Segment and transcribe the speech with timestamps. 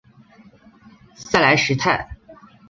[1.13, 2.17] 塞莱什泰。